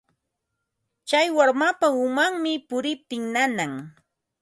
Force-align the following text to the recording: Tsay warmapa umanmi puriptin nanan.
Tsay 1.07 1.27
warmapa 1.35 1.87
umanmi 2.05 2.53
puriptin 2.67 3.23
nanan. 3.33 3.71